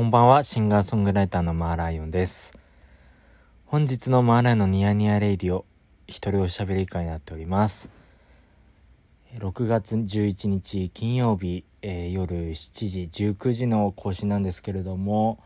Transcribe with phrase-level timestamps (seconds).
[0.00, 2.54] こんばんは、シンガーソングライターのマーライオンです。
[3.66, 5.66] 本日のマーライオンのニヤニヤレイディオ、
[6.06, 7.90] 一人おしゃべり会になっております。
[9.36, 15.38] 6月11日金曜日、えー夜7時、19時の更新なんですけれども、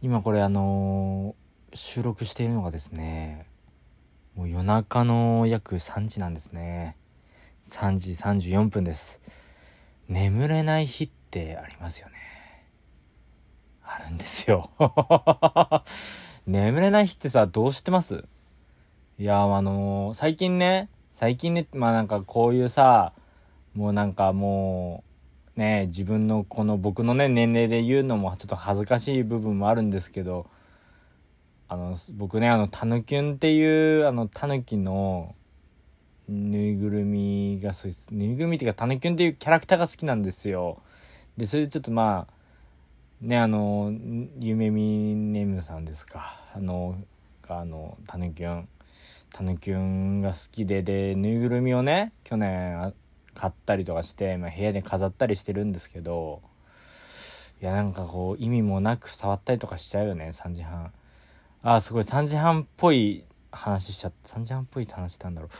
[0.00, 3.44] 今これあのー収録しているのがですね、
[4.36, 6.96] もう夜中の約3時なんですね。
[7.70, 9.20] 3時34分です。
[10.08, 12.23] 眠れない日ってありますよね。
[14.24, 14.70] ですよ。
[16.46, 18.24] 眠れない日ってさ、どうしてます？
[19.18, 23.12] いや、あのー最近ね、最近ね、まあなんかこういうさ、
[23.74, 25.04] もうなんかも
[25.56, 30.46] う、ね、自分のこの僕のね、年齢で言うのもちょっと恥ずかしい部分もあるんですけど、
[31.68, 35.34] あの、僕ね、あの、タヌキュンっていう、あの、タヌキの、
[36.28, 38.08] ぬいぐるみがそうです。
[38.10, 40.78] ぬいぐるみっていうか、タヌキュンっていうキャラクターが好きなんですよ。
[41.36, 42.33] で、それでちょっとまあ、
[43.24, 43.90] ね、あの、
[44.38, 46.42] ゆめみねむさんですか。
[46.54, 46.96] あの、
[47.48, 48.68] あの、たぬきゅん。
[49.32, 52.92] たぬきゅんが好きで、で、ぬいぐるみをね、去年
[53.32, 56.42] 買ったりとかして、まあ、部屋で飾ったりしてるんですけど、
[57.62, 60.92] いや、なんかこう、意味もなく触ったりとかしちゃうよね、3時半。
[61.62, 64.38] あ、すごい、3時半っぽい話しちゃった。
[64.38, 65.50] 3時半っぽい話したんだろう。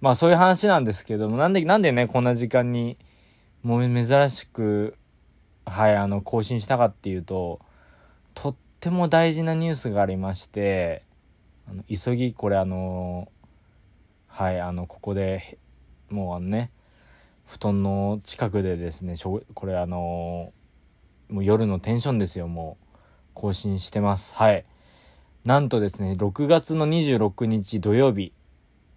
[0.00, 2.96] まあ、そういう話なんですけども、なんで、なんでね、こんな時間に、
[3.64, 4.96] もう珍しく、
[5.70, 7.60] はい、あの、更新したかっていうと、
[8.34, 11.02] とっても大事なニュースがありまして、
[11.68, 13.28] あの急ぎこれあの、
[14.26, 15.58] はい、あの、ここで、
[16.10, 16.70] もうあのね、
[17.46, 20.52] 布団の近くでですね、これあの、
[21.28, 22.98] もう夜のテンションですよ、もう、
[23.34, 24.34] 更新してます。
[24.34, 24.64] はい。
[25.44, 28.32] なんとですね、6月の26日土曜日、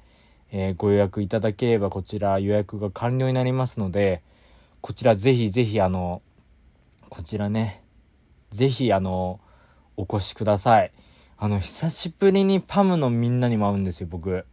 [0.52, 4.22] えーご予約いただければこちら予約が完了になりますので
[4.81, 6.22] こちらぜひぜひあの
[7.09, 7.81] こちらね
[8.52, 9.40] ぜひあの
[9.98, 10.92] お越しください。
[11.38, 14.46] あの久しぶりにパムのみんなにも会うんですよ僕。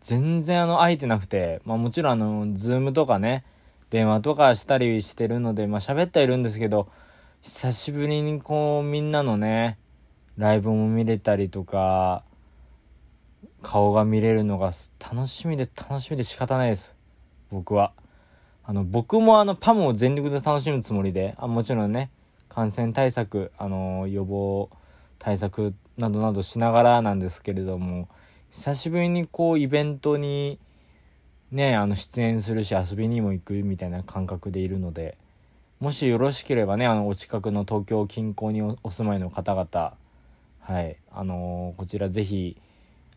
[0.00, 3.44] 全然あの会えてなくてまあもちろんあのズームとかね
[3.90, 6.88] 電話とかしたりしてるのでまあ喋ってはいるんですけど
[7.42, 9.76] 久しぶりにこうみんなのね
[10.36, 12.22] ライブも見れたりとか
[13.62, 14.70] 顔が見れるのが
[15.00, 16.94] 楽しみで楽しみで仕方ないです。
[17.50, 17.92] 僕は。
[18.64, 22.12] あの僕もあのパムを全力で楽しむつもりであもちろんね
[22.48, 24.70] 感染対策あの予防
[25.18, 28.08] 対策などなどしながらなんですけれども
[28.52, 30.60] 久しぶりにこうイベントに
[31.50, 35.18] ねあの出演するし遊びにも行くみたいな感覚でいるので
[35.82, 39.94] もしよろしければねあのお近くの東京近郊にお住まいの方々
[40.60, 42.56] はいあのこちらぜひ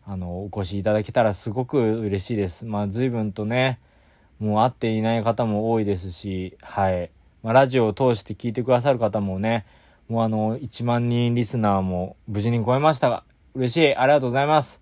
[0.04, 2.64] あのお越しいただけたらすごく嬉しいです。
[2.64, 3.78] まあ随分とね
[4.40, 7.12] もう会っていない方も多いですしはい、
[7.44, 9.64] まあ、ラジオを通して聞いてくださる方もね
[10.08, 13.10] もうあの1万人リスナーも無事に超えました。
[13.10, 13.22] が
[13.54, 13.94] 嬉しい。
[13.94, 14.80] ありがとうございます。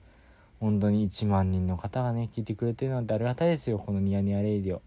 [0.58, 3.78] 本当に1万人の方がね聞いてくれてるなんてありがたいですよ。
[3.78, 4.80] このニヤニヤレイディオ。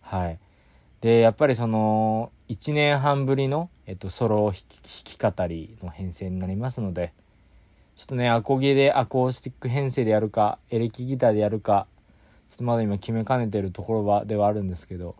[0.00, 0.40] はい。
[1.00, 7.12] でやっぱりその1年半ぶりの、えっと、ソロ弾き弾き語りの編成になりますので
[7.96, 11.86] ちょっとねアコギでアコースティック編成でやるかエレキギターでやるか
[12.50, 15.16] ちょっとまだ今決めかねてるところはではあるんですけど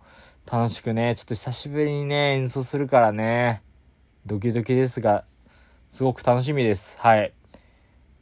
[0.50, 3.62] 楽しくねちょっと久しぶりにね演奏するからね
[4.26, 5.24] ドキドキですが
[5.96, 6.98] すごく楽しみです。
[7.00, 7.32] はい。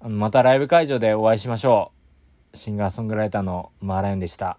[0.01, 1.91] あのまたライブ会場でお会いしましょ
[2.53, 2.57] う。
[2.57, 4.59] シンガーソングライターのマーライオンでした。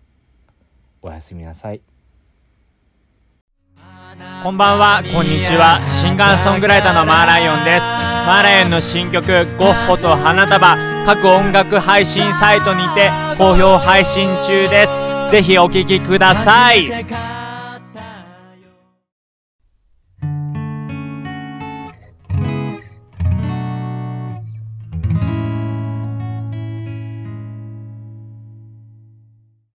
[1.02, 1.95] おやすみなさい。
[4.44, 5.82] こんばんは、こんにちは。
[5.88, 7.84] シンガーソングライターのマーライオンです。
[8.26, 9.28] マーライオンの新曲
[9.60, 17.06] 「ゴッホと花束」各音楽配信サイトにて好評配信中ですぜひお聴きください